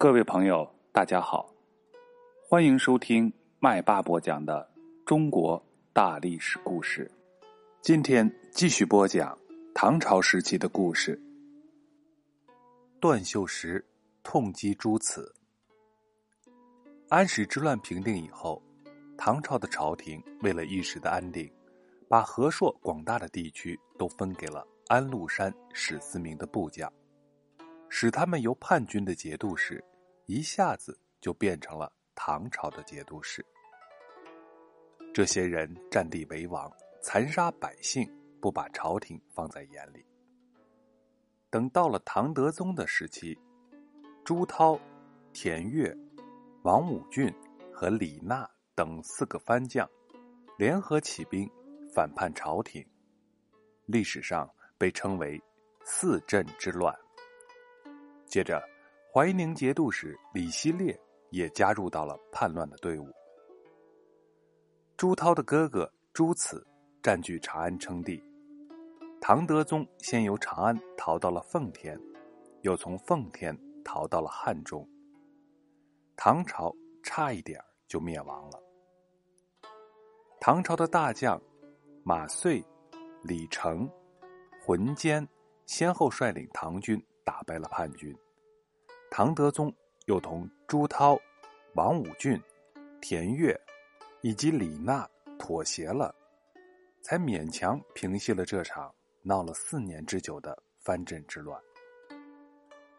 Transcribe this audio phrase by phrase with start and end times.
[0.00, 1.52] 各位朋友，大家好，
[2.48, 4.70] 欢迎收听麦霸播讲的
[5.04, 5.60] 中国
[5.92, 7.10] 大历史故事。
[7.82, 9.36] 今天继续播讲
[9.74, 11.20] 唐朝时期的故事。
[13.00, 13.84] 段秀实
[14.22, 15.34] 痛击诸此。
[17.08, 18.62] 安史之乱平定以后，
[19.16, 21.50] 唐朝的朝廷为了一时的安定，
[22.08, 26.88] 把河朔广大的地区都分给了安禄山、史思明的部将。
[27.88, 29.82] 使他们由叛军的节度使，
[30.26, 33.44] 一下子就变成了唐朝的节度使。
[35.14, 36.70] 这些人占地为王，
[37.02, 38.08] 残杀百姓，
[38.40, 40.04] 不把朝廷放在眼里。
[41.50, 43.36] 等到了唐德宗的时期，
[44.22, 44.78] 朱涛、
[45.32, 45.96] 田悦、
[46.62, 47.34] 王武俊
[47.72, 49.88] 和李纳等四个藩将
[50.58, 51.50] 联合起兵
[51.94, 52.86] 反叛朝廷，
[53.86, 55.42] 历史上被称为
[55.84, 56.94] “四镇之乱”。
[58.28, 58.62] 接着，
[59.12, 60.98] 怀宁节度使李希烈
[61.30, 63.08] 也加入到了叛乱的队伍。
[64.98, 66.66] 朱涛的哥哥朱慈
[67.02, 68.22] 占据长安称帝，
[69.20, 71.98] 唐德宗先由长安逃到了奉天，
[72.60, 74.86] 又从奉天逃到了汉中。
[76.14, 78.62] 唐朝差一点就灭亡了。
[80.38, 81.40] 唐朝的大将
[82.04, 82.62] 马遂、
[83.22, 83.88] 李成、
[84.64, 85.26] 浑坚
[85.64, 87.02] 先后率领唐军。
[87.28, 88.16] 打败了叛军，
[89.10, 89.70] 唐德宗
[90.06, 91.14] 又同朱涛、
[91.74, 92.42] 王武俊、
[93.02, 93.54] 田悦
[94.22, 95.06] 以及李纳
[95.38, 96.14] 妥协了，
[97.02, 101.62] 才勉强平息了这场闹了四年之久的藩镇之乱。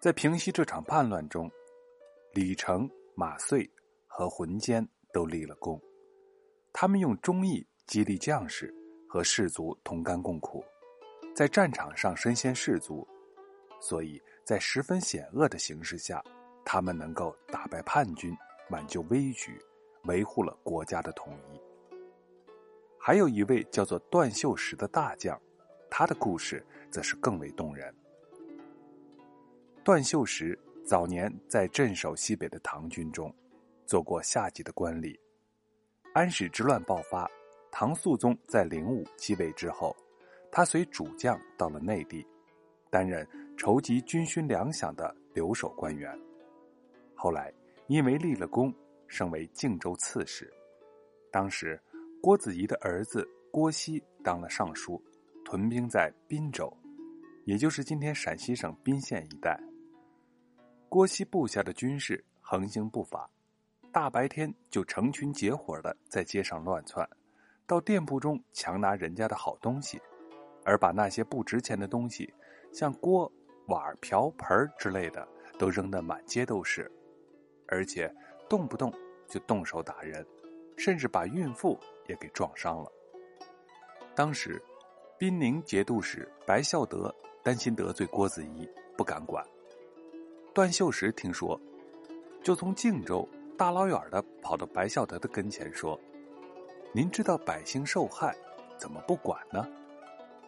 [0.00, 1.50] 在平息这场叛乱中，
[2.34, 3.66] 李成、马遂
[4.06, 5.80] 和浑坚都立了功，
[6.74, 8.70] 他们用忠义激励将士
[9.08, 10.62] 和士卒同甘共苦，
[11.34, 13.08] 在战场上身先士卒。
[13.80, 16.22] 所以在十分险恶的形势下，
[16.64, 18.36] 他们能够打败叛军，
[18.68, 19.58] 挽救危局，
[20.04, 21.60] 维护了国家的统一。
[22.98, 25.40] 还有一位叫做段秀实的大将，
[25.90, 27.92] 他的故事则是更为动人。
[29.82, 33.34] 段秀实早年在镇守西北的唐军中，
[33.86, 35.18] 做过下级的官吏。
[36.12, 37.28] 安史之乱爆发，
[37.72, 39.96] 唐肃宗在灵武继位之后，
[40.52, 42.26] 他随主将到了内地。
[42.90, 43.26] 担任
[43.60, 46.18] 筹集军勋粮饷的留守官员，
[47.14, 47.52] 后来
[47.88, 48.74] 因为立了功，
[49.06, 50.50] 升为靖州刺史。
[51.30, 51.78] 当时，
[52.22, 53.22] 郭子仪的儿子
[53.52, 54.98] 郭熙当了尚书，
[55.44, 56.74] 屯兵在滨州，
[57.44, 59.60] 也就是今天陕西省彬县一带。
[60.88, 63.28] 郭熙部下的军士横行不法，
[63.92, 67.06] 大白天就成群结伙的在街上乱窜，
[67.66, 70.00] 到店铺中强拿人家的好东西，
[70.64, 72.32] 而把那些不值钱的东西。
[72.72, 73.30] 像郭、
[73.70, 75.26] 碗、瓢盆之类的
[75.58, 76.90] 都扔得满街都是，
[77.68, 78.12] 而且
[78.48, 78.92] 动不动
[79.26, 80.26] 就动手打人，
[80.76, 82.92] 甚至把孕妇也给撞伤了。
[84.14, 84.62] 当时，
[85.16, 89.42] 滨宁节度使白孝德担心得罪郭子仪，不敢管。
[90.52, 91.58] 段秀实听说，
[92.42, 93.26] 就从靖州
[93.56, 95.98] 大老远的跑到白孝德的跟前说
[96.92, 98.36] ：“您知道百姓受害，
[98.76, 99.66] 怎么不管呢？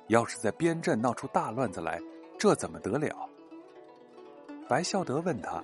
[0.08, 2.00] 要是在边镇闹出大乱子来。”
[2.42, 3.30] 这怎么得了？
[4.68, 5.62] 白孝德问他：“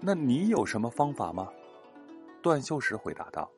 [0.00, 1.52] 那你有什么方法吗？”
[2.40, 3.50] 段秀实回答道：“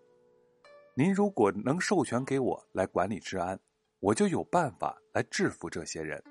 [0.97, 3.60] 您如果能授权给我来管理治安，
[4.00, 6.25] 我就有办法来制服这些人。”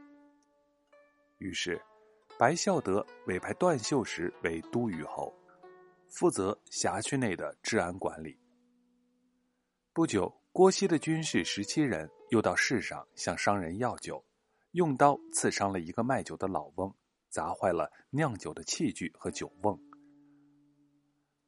[1.38, 1.80] 于是，
[2.40, 5.32] 白孝德委派段秀实为都虞侯，
[6.10, 8.36] 负责辖区内的治安管理。
[9.94, 14.26] 不久，郭熙的军士十七人又到市上向商人要酒。
[14.78, 16.94] 用刀刺伤了一个卖酒的老翁，
[17.30, 19.76] 砸坏了酿酒的器具和酒瓮。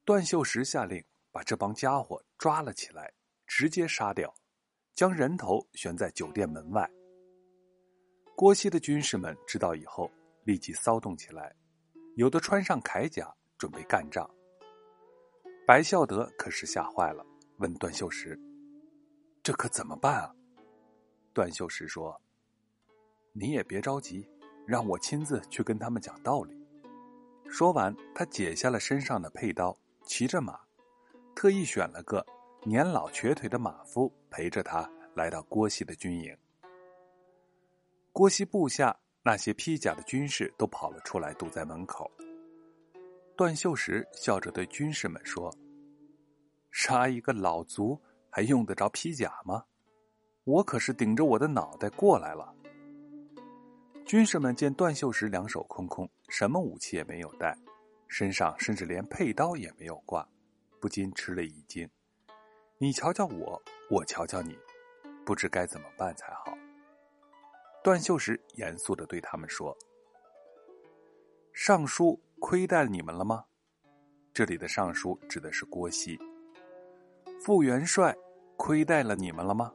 [0.04, 3.14] 段秀实下令把这帮家伙抓了起来，
[3.46, 4.34] 直接杀掉，
[4.96, 6.90] 将人头悬在酒店门外。
[8.36, 10.10] 郭熙的军士们知道以后，
[10.44, 11.56] 立即骚动起来，
[12.16, 14.28] 有的穿上铠甲准备干仗。
[15.68, 17.24] 白孝德可是吓坏了，
[17.58, 18.36] 问段秀实
[19.44, 20.36] ：“这可怎么办啊？”
[21.32, 22.20] 段秀实说。
[23.34, 24.28] 你也别着急，
[24.66, 26.58] 让我亲自去跟他们讲道理。
[27.48, 30.60] 说完，他解下了身上的佩刀，骑着马，
[31.36, 32.26] 特意选了个
[32.64, 36.36] 年老瘸腿的马夫陪着他来到郭熙的军营。
[38.12, 42.10] 郭熙部下那些披甲的军士都跑了出来，堵在门口。
[43.36, 45.52] 段秀实笑着对军士们说
[46.72, 48.00] ：“杀一个老卒
[48.30, 49.64] 还用得着披甲吗？
[50.44, 52.54] 我可是顶着我的脑袋过来了。”
[54.10, 57.56] 军士们见段秀实两手空空，什么武器也没有带，
[58.08, 60.28] 身上甚至连佩刀也没有挂，
[60.82, 61.88] 不禁吃了一惊。
[62.80, 64.58] 你瞧瞧我，我瞧瞧你，
[65.24, 66.58] 不知该怎么办才好。
[67.84, 69.78] 段秀实严肃的对他们说
[71.54, 73.46] ：“尚书亏待你们了吗？”
[74.34, 76.18] 这里的尚书指的是郭熙。
[77.40, 78.18] 副元帅
[78.58, 79.72] 亏待了你们了吗？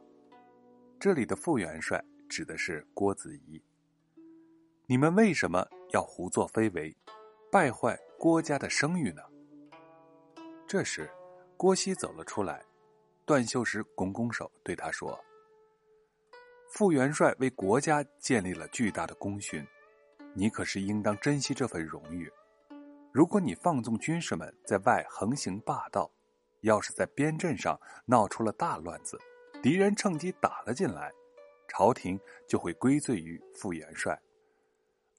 [0.98, 3.62] 这里的副元帅指的是郭子仪。
[4.86, 6.94] 你们为什么要胡作非为，
[7.50, 9.22] 败坏郭家的声誉呢？
[10.66, 11.10] 这时，
[11.56, 12.62] 郭熙走了出来，
[13.24, 15.18] 段秀实拱拱手对他说。
[16.68, 19.66] 副元帅为国家建立了巨大的功勋，
[20.34, 22.30] 你可是应当珍惜这份荣誉。
[23.10, 26.10] 如果你放纵军士们在外横行霸道，
[26.60, 29.18] 要是在边镇上闹出了大乱子，
[29.62, 31.10] 敌人趁机打了进来，
[31.68, 34.20] 朝廷就会归罪于副元帅，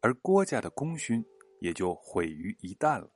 [0.02, 1.26] 而郭家的功勋
[1.60, 3.10] 也就毁于一旦了。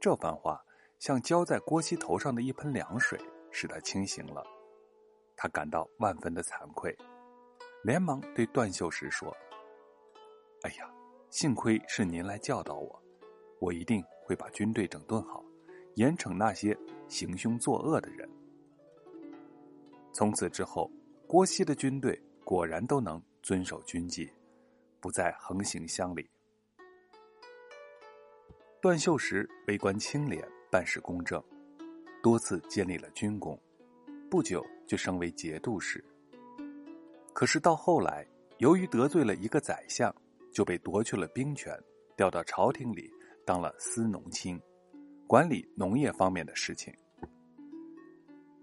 [0.00, 0.62] 这番话
[0.98, 3.18] 像浇在郭熙头上的一盆凉水，
[3.50, 4.44] 使他清醒了。
[5.36, 6.96] 他感到万分的惭愧，
[7.84, 9.36] 连忙对段秀实说
[10.64, 10.90] ：“哎呀，
[11.30, 13.02] 幸亏是您来教导我，
[13.60, 15.44] 我一定会把军队整顿好，
[15.94, 16.76] 严惩那些
[17.08, 18.28] 行凶作恶的人。”
[20.12, 20.90] 从此之后，
[21.26, 24.30] 郭熙的军队果然都能遵守军纪，
[25.06, 26.28] 不再横行乡里。
[28.82, 31.40] 段秀实为官清廉，办事公正，
[32.20, 33.56] 多次建立了军功。
[34.28, 36.04] 不久就升为节度使。
[37.32, 38.26] 可是到后来，
[38.58, 40.12] 由于得罪了一个宰相，
[40.52, 41.72] 就被夺去了兵权，
[42.16, 43.08] 调到朝廷里
[43.46, 44.60] 当了司农卿，
[45.28, 46.92] 管理农业方面的事情。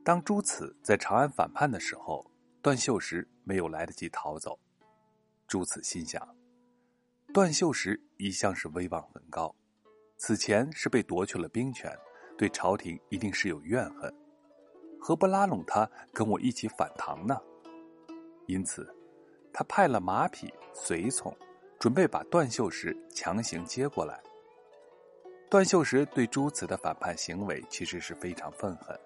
[0.04, 2.30] 当朱此在长安反叛的时候，
[2.62, 4.60] 段秀实没有来得及逃走。
[5.54, 6.36] 朱慈心想，
[7.32, 9.54] 段秀实一向是威望很高，
[10.18, 11.96] 此前是被夺去了兵权，
[12.36, 14.12] 对朝廷一定是有怨恨。
[15.00, 17.40] 何不拉拢他跟我一起反唐呢？
[18.48, 18.92] 因此，
[19.54, 21.32] 他派了马匹随从，
[21.80, 24.20] 准备把段秀实强行接过来。
[25.52, 29.00] 段秀实对朱慈的反叛行为其实是非常愤恨，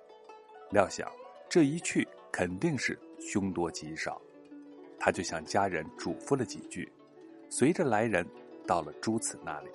[0.72, 1.12] 料想
[1.50, 4.22] 这一去肯定是凶多吉少，
[5.00, 6.92] 他就向家人嘱咐了几句，
[7.50, 8.26] 随着来人
[8.66, 9.70] 到了朱慈那里。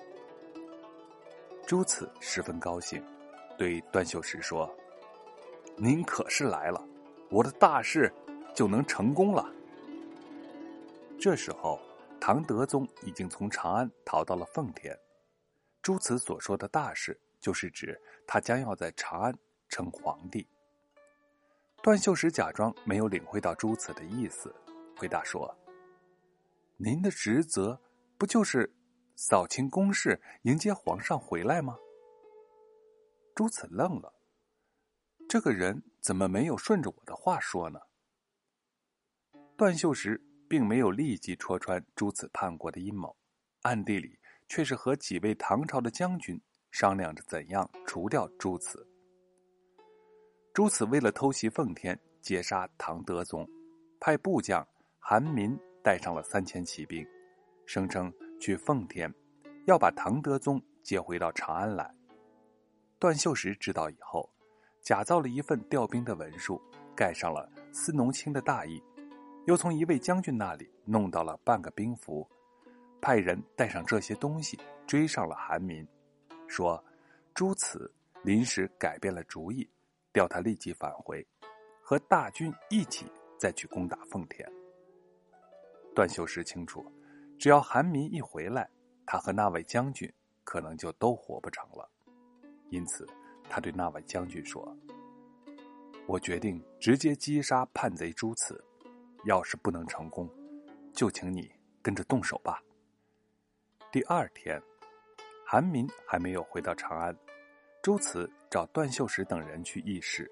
[1.65, 3.03] 朱慈十分高兴，
[3.57, 4.69] 对段秀实说。
[5.75, 6.85] 您可是来了，
[7.29, 8.13] 我的大事
[8.53, 9.51] 就能成功了。
[11.19, 11.79] 这时候，
[12.19, 14.95] 唐德宗已经从长安逃到了奉天。
[15.81, 19.33] 朱慈所说的大事，就是指他将要在长安
[19.67, 20.45] 称皇帝。
[21.81, 24.53] 段秀实假装没有领会到朱慈的意思，
[24.95, 25.55] 回答说
[26.77, 27.81] ：“您的职责
[28.17, 28.73] 不就是
[29.15, 31.77] 扫清宫事，迎接皇上回来吗？”
[33.35, 34.13] 朱慈愣了。
[35.27, 37.79] 这个人怎么没有顺着我的话说呢？
[39.57, 43.15] 段秀实并没有立即戳穿朱此叛国的阴谋，
[43.61, 46.39] 暗地里却是和几位唐朝的将军
[46.71, 48.87] 商量着怎样除掉朱此。
[50.53, 53.47] 朱此为了偷袭奉天，劫杀唐德宗，
[53.99, 54.67] 派部将
[55.05, 55.53] 韩民
[55.83, 57.05] 带上了三千骑兵，
[57.65, 59.13] 声称去奉天，
[59.67, 61.93] 要把唐德宗接回到长安来。
[62.99, 64.27] 段秀实知道以后。
[64.81, 66.61] 假造了一份调兵的文书，
[66.93, 68.81] 盖上了司农卿的大印，
[69.45, 72.27] 又从一位将军那里弄到了半个兵符，
[72.99, 75.87] 派人带上这些东西追上了韩民，
[76.47, 76.83] 说
[77.33, 77.89] 朱此
[78.23, 79.69] 临时改变了主意，
[80.11, 81.25] 调他立即返回，
[81.81, 83.05] 和大军一起
[83.37, 84.45] 再去攻打奉天。
[85.93, 86.85] 段秀实清楚，
[87.37, 88.69] 只要韩民一回来，
[89.05, 90.11] 他和那位将军
[90.43, 91.89] 可能就都活不成了，
[92.69, 93.07] 因此。
[93.49, 94.75] 他对那位将军说
[96.07, 98.63] ：“我决定直接击杀叛贼朱慈，
[99.25, 100.27] 要是不能成功，
[100.91, 102.63] 就请你跟着动手吧。”
[103.91, 104.59] 第二天，
[105.45, 107.15] 韩民还没有回到长安，
[107.83, 110.31] 朱慈找段秀实等人去议事，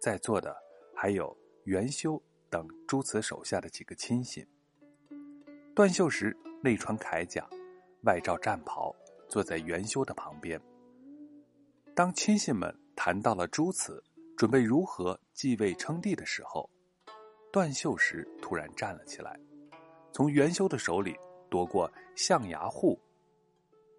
[0.00, 0.56] 在座的
[0.96, 2.20] 还有元修
[2.50, 4.44] 等朱慈手下的几个亲信。
[5.76, 7.46] 段秀实内穿铠甲，
[8.04, 8.96] 外罩战袍，
[9.28, 10.58] 坐在元修的旁边。
[11.94, 14.02] 当亲信们谈到了朱慈
[14.38, 16.66] 准备如何继位称帝的时候，
[17.52, 19.38] 段秀实突然站了起来，
[20.14, 21.14] 从元修的手里
[21.50, 22.98] 夺过象牙护。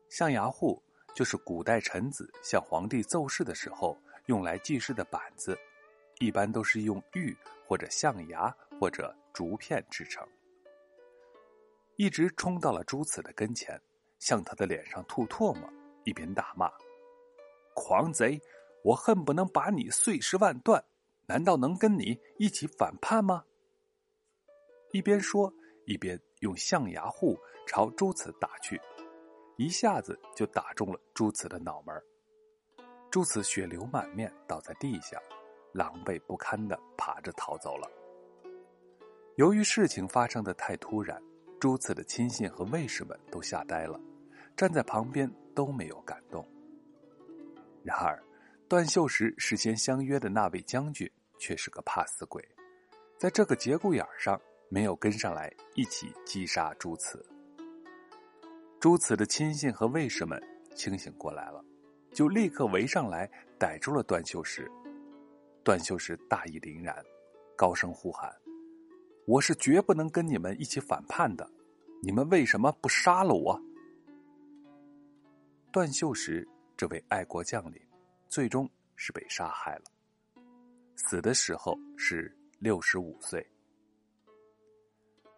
[0.10, 0.82] 象牙护
[1.14, 5.56] 就是古代臣子向皇帝奏事的时候用来记事的板子，
[6.22, 10.28] 一般都是用玉或者象牙或者竹片制成。
[11.98, 13.80] 一直冲到了朱慈的跟前，
[14.20, 15.68] 向他的脸上吐唾沫，
[16.04, 16.72] 一边大骂
[17.74, 18.40] ：“狂贼！
[18.84, 20.84] 我恨不能把你碎尸万段！
[21.26, 23.44] 难道能跟你一起反叛吗？”
[24.94, 25.52] 一边说，
[25.86, 27.36] 一边用象牙护
[27.66, 28.80] 朝朱慈打去，
[29.58, 32.00] 一下子就打中了朱慈的脑门
[33.10, 35.20] 朱慈血流满面，倒在地下，
[35.74, 37.90] 狼狈不堪的爬着逃走了。
[39.36, 41.22] 由于事情发生的太突然，
[41.60, 44.00] 朱慈的亲信和卫士们都吓呆了，
[44.56, 46.48] 站在旁边都没有敢动。
[47.84, 48.22] 然而，
[48.68, 51.10] 段秀实事先相约的那位将军
[51.40, 52.44] 却是个怕死鬼，
[53.18, 57.26] 在这个节骨眼上没有跟上来一起击杀朱慈。
[58.80, 60.40] 朱慈的亲信和卫士们
[60.76, 61.64] 清醒过来了，
[62.12, 64.70] 就立刻围上来逮住了段秀实。
[65.64, 66.96] 段秀实大义凛然，
[67.56, 68.32] 高声呼喊。
[69.28, 71.46] 我是绝不能跟你们一起反叛的，
[72.02, 73.62] 你们为什么不杀了我？
[75.70, 77.82] 段秀实这位爱国将领，
[78.30, 79.84] 最终是被杀害了，
[80.96, 83.46] 死的时候是六十五岁。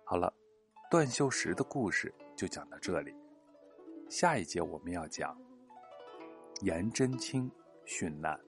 [0.05, 0.31] 好了，
[0.91, 3.11] 段秀实的故事就讲到这里，
[4.07, 5.35] 下一节我们要讲
[6.61, 7.51] 颜真卿
[7.87, 8.39] 殉难。